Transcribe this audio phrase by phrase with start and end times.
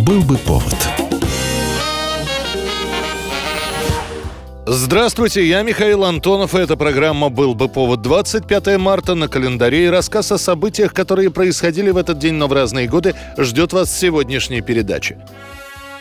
[0.00, 0.74] Был бы повод.
[4.66, 9.86] Здравствуйте, я Михаил Антонов, и эта программа «Был бы повод» 25 марта на календаре.
[9.86, 13.90] И рассказ о событиях, которые происходили в этот день, но в разные годы, ждет вас
[13.90, 15.18] в сегодняшней передаче.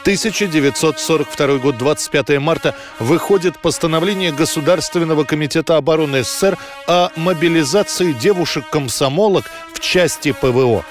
[0.04, 6.58] 1942 год, 25 марта, выходит постановление Государственного комитета обороны СССР
[6.88, 10.86] о мобилизации девушек-комсомолок в части ПВО.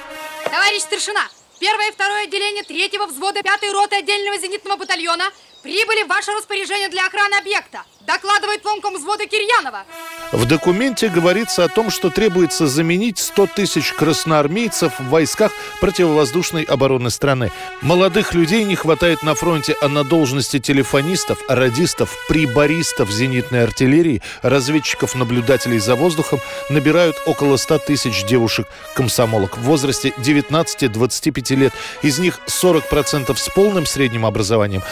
[0.45, 1.22] Товарищ старшина,
[1.59, 5.25] первое и второе отделение третьего взвода пятой роты отдельного зенитного батальона
[5.62, 7.82] прибыли в ваше распоряжение для охраны объекта.
[8.07, 9.85] Докладывает вомком взвода Кирьянова.
[10.32, 17.11] В документе говорится о том, что требуется заменить 100 тысяч красноармейцев в войсках противовоздушной обороны
[17.11, 17.52] страны.
[17.82, 25.14] Молодых людей не хватает на фронте, а на должности телефонистов, радистов, прибористов зенитной артиллерии, разведчиков,
[25.14, 26.40] наблюдателей за воздухом
[26.71, 31.75] набирают около 100 тысяч девушек-комсомолок в возрасте 19-25 лет.
[32.02, 34.83] Из них 40% с полным средним образованием,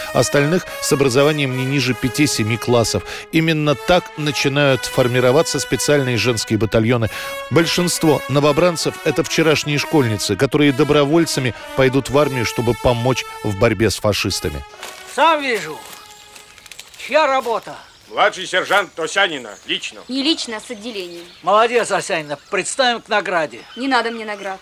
[0.56, 3.02] остальных с образованием не ниже 5-7 классов.
[3.32, 7.08] Именно так начинают формироваться специальные женские батальоны.
[7.50, 13.96] Большинство новобранцев– это вчерашние школьницы, которые добровольцами пойдут в армию, чтобы помочь в борьбе с
[13.96, 14.64] фашистами.
[15.14, 15.78] Сам вижу.
[16.98, 17.76] Чья работа?
[18.08, 20.00] Младший сержант Осянина, лично.
[20.08, 21.24] Не лично, а с отделением.
[21.42, 22.38] Молодец, Осянина.
[22.50, 23.60] Представим к награде.
[23.76, 24.60] Не надо мне наград.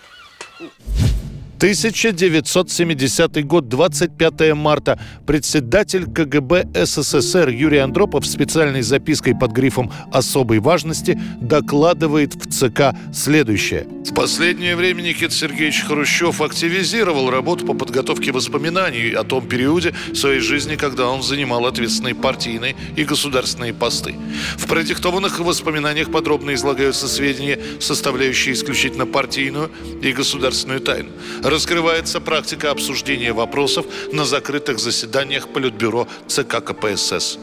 [1.57, 4.99] 1970 год, 25 марта.
[5.25, 13.87] Председатель КГБ СССР Юрий Андропов специальной запиской под грифом «Особой важности» докладывает в ЦК следующее.
[14.05, 20.41] В последнее время Никита Сергеевич Хрущев активизировал работу по подготовке воспоминаний о том периоде своей
[20.41, 24.15] жизни, когда он занимал ответственные партийные и государственные посты.
[24.57, 31.11] В продиктованных воспоминаниях подробно излагаются сведения, составляющие исключительно партийную и государственную тайну
[31.45, 37.37] раскрывается практика обсуждения вопросов на закрытых заседаниях Политбюро ЦК КПСС.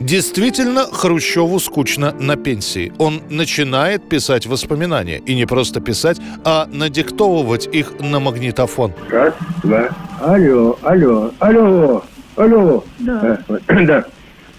[0.00, 2.90] Действительно, Хрущеву скучно на пенсии.
[2.96, 5.18] Он начинает писать воспоминания.
[5.18, 8.94] И не просто писать, а надиктовывать их на магнитофон.
[9.10, 9.90] Раз, два.
[10.20, 12.02] Алло, алло, алло,
[12.36, 12.84] алло.
[13.00, 13.44] Да.
[13.48, 14.04] Э, да.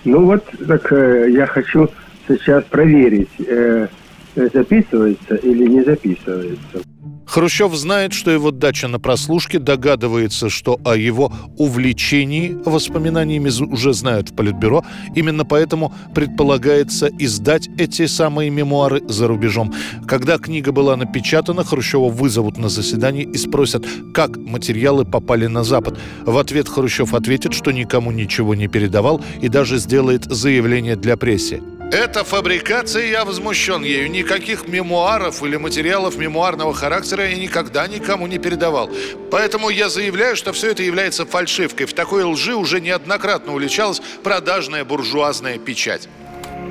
[0.03, 1.89] Ну вот, так э, я хочу
[2.27, 3.87] сейчас проверить, э,
[4.35, 6.90] записывается или не записывается.
[7.31, 14.31] Хрущев знает, что его дача на прослушке, догадывается, что о его увлечении воспоминаниями уже знают
[14.31, 14.83] в Политбюро.
[15.15, 19.73] Именно поэтому предполагается издать эти самые мемуары за рубежом.
[20.05, 25.97] Когда книга была напечатана, Хрущева вызовут на заседание и спросят, как материалы попали на Запад.
[26.25, 31.61] В ответ Хрущев ответит, что никому ничего не передавал и даже сделает заявление для прессы.
[31.91, 34.09] Это фабрикация, я возмущен ею.
[34.09, 38.89] Никаких мемуаров или материалов мемуарного характера я никогда никому не передавал.
[39.29, 41.87] Поэтому я заявляю, что все это является фальшивкой.
[41.87, 46.07] В такой лжи уже неоднократно уличалась продажная буржуазная печать.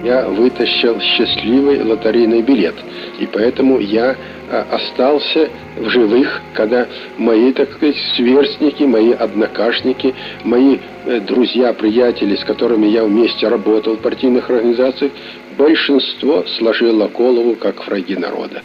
[0.03, 2.75] Я вытащил счастливый лотерейный билет,
[3.19, 4.17] и поэтому я
[4.51, 6.89] а, остался в живых, когда
[7.19, 13.97] мои, так сказать, сверстники, мои однокашники, мои э, друзья, приятели, с которыми я вместе работал
[13.97, 15.13] в партийных организациях,
[15.59, 18.63] большинство сложило голову, как враги народа.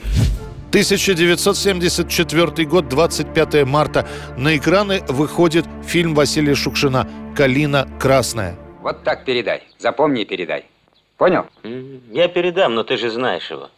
[0.70, 4.08] 1974 год, 25 марта.
[4.38, 8.56] На экраны выходит фильм Василия Шукшина «Калина красная».
[8.82, 9.64] Вот так передай.
[9.80, 10.66] Запомни и передай.
[11.18, 11.46] Понял?
[12.12, 13.70] Я передам, но ты же знаешь его.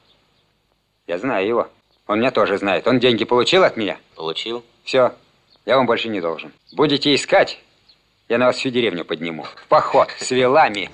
[1.05, 1.67] Я знаю его.
[2.07, 2.87] Он меня тоже знает.
[2.87, 3.97] Он деньги получил от меня?
[4.15, 4.63] Получил.
[4.83, 5.13] Все.
[5.65, 6.51] Я вам больше не должен.
[6.73, 7.59] Будете искать,
[8.29, 9.45] я на вас всю деревню подниму.
[9.55, 10.89] В поход с вилами.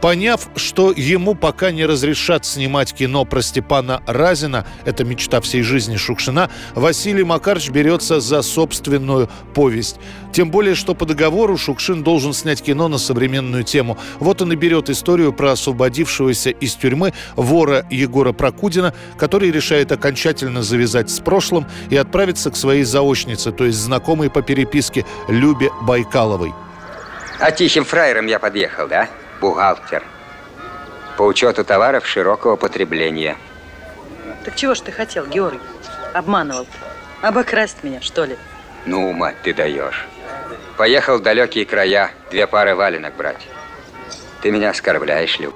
[0.00, 5.96] Поняв, что ему пока не разрешат снимать кино про Степана Разина, это мечта всей жизни
[5.96, 10.00] Шукшина, Василий Макарович берется за собственную повесть.
[10.32, 13.98] Тем более, что по договору Шукшин должен снять кино на современную тему.
[14.18, 20.62] Вот он и берет историю про освободившегося из тюрьмы вора Егора Прокудина, который решает окончательно
[20.62, 26.51] завязать с прошлым и отправиться к своей заочнице, то есть знакомой по переписке Любе Байкаловой.
[27.42, 29.08] А тихим фраером я подъехал, да?
[29.40, 30.04] бухгалтер
[31.16, 33.36] по учету товаров широкого потребления.
[34.44, 35.60] Так чего ж ты хотел, Георгий?
[36.14, 36.66] Обманывал.
[37.20, 38.36] Обокрасть меня, что ли?
[38.86, 40.06] Ну, мать, ты даешь.
[40.76, 43.46] Поехал в далекие края две пары валенок брать.
[44.40, 45.54] Ты меня оскорбляешь, Люб.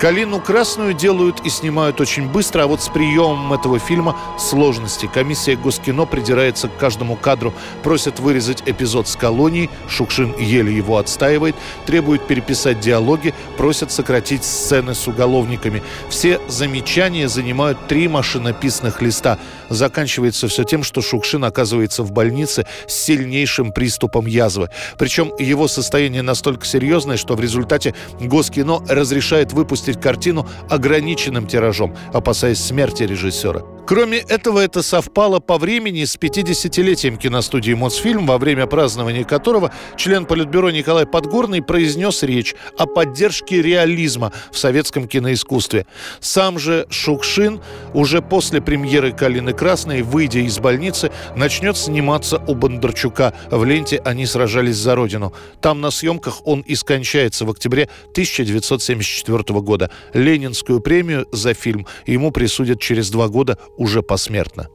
[0.00, 5.10] Калину красную делают и снимают очень быстро, а вот с приемом этого фильма сложности.
[5.12, 7.52] Комиссия Госкино придирается к каждому кадру,
[7.82, 11.54] просят вырезать эпизод с колонией, Шукшин еле его отстаивает,
[11.84, 15.82] требует переписать диалоги, просят сократить сцены с уголовниками.
[16.08, 19.38] Все замечания занимают три машинописных листа.
[19.68, 24.70] Заканчивается все тем, что Шукшин оказывается в больнице с сильнейшим приступом язвы.
[24.96, 32.60] Причем его состояние настолько серьезное, что в результате Госкино разрешает выпустить картину ограниченным тиражом, опасаясь
[32.60, 33.62] смерти режиссера.
[33.86, 40.26] Кроме этого, это совпало по времени с 50-летием киностудии «Мосфильм», во время празднования которого член
[40.26, 45.86] Политбюро Николай Подгорный произнес речь о поддержке реализма в советском киноискусстве.
[46.20, 47.60] Сам же Шукшин
[47.92, 53.34] уже после премьеры «Калины Красной», выйдя из больницы, начнет сниматься у Бондарчука.
[53.50, 55.32] В ленте «Они сражались за Родину».
[55.60, 59.79] Там на съемках он и скончается в октябре 1974 года.
[60.12, 64.68] Ленинскую премию за фильм ему присудят через два года уже посмертно.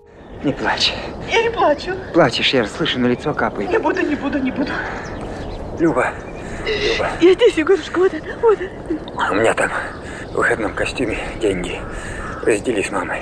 [0.43, 0.93] Не плачь.
[1.31, 1.91] Я не плачу.
[2.13, 3.69] Плачешь, я слышу, на лицо капает.
[3.69, 4.71] Не буду, не буду, не буду.
[5.79, 6.13] Люба,
[6.65, 9.31] Люба, Я здесь, Егорушка, вот это, вот это.
[9.31, 9.69] у меня там
[10.31, 11.79] в выходном костюме деньги.
[12.43, 13.21] Раздели с мамой.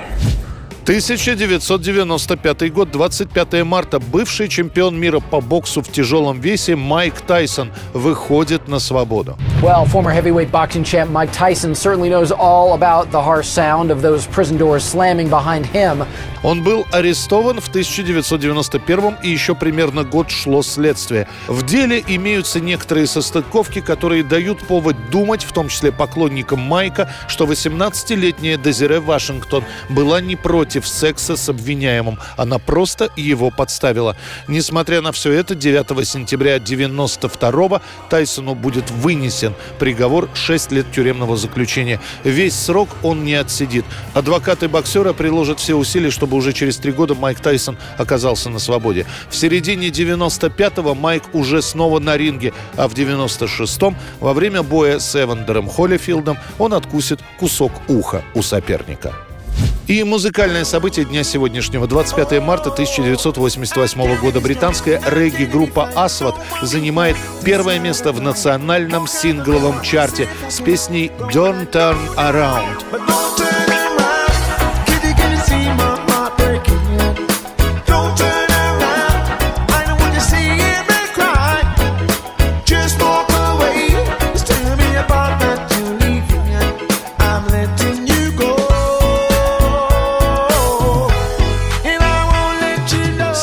[0.84, 3.98] 1995 год, 25 марта.
[3.98, 9.38] Бывший чемпион мира по боксу в тяжелом весе Майк Тайсон выходит на свободу.
[9.62, 14.02] Well, former heavyweight boxing champ Mike Tyson certainly knows all about the harsh sound of
[14.02, 16.04] those prison doors slamming behind him.
[16.42, 21.26] Он был арестован в 1991 и еще примерно год шло следствие.
[21.48, 27.46] В деле имеются некоторые состыковки, которые дают повод думать, в том числе поклонникам Майка, что
[27.46, 32.18] 18-летняя Дезире Вашингтон была не против секса с обвиняемым.
[32.36, 34.16] Она просто его подставила.
[34.48, 37.80] Несмотря на все это, 9 сентября 92
[38.10, 42.00] Тайсону будет вынесен приговор 6 лет тюремного заключения.
[42.24, 43.84] Весь срок он не отсидит.
[44.14, 49.06] Адвокаты боксера приложат все усилия, чтобы уже через три года Майк Тайсон оказался на свободе.
[49.28, 55.14] В середине 95-го Майк уже снова на ринге, а в 96-м во время боя с
[55.20, 59.12] Эвандером Холлифилдом он откусит кусок уха у соперника.
[59.86, 68.12] И музыкальное событие дня сегодняшнего, 25 марта 1988 года, британская регги-группа «Асват» занимает первое место
[68.12, 73.63] в национальном сингловом чарте с песней «Don't Turn Around».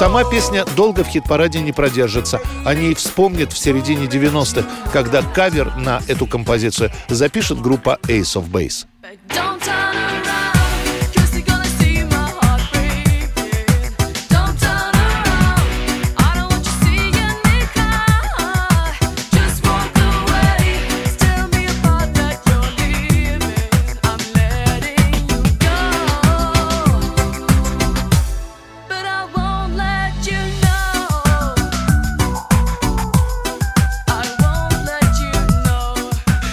[0.01, 2.41] Сама песня долго в хит-параде не продержится.
[2.65, 8.49] О ней вспомнят в середине 90-х, когда кавер на эту композицию запишет группа Ace of
[8.49, 8.87] Base.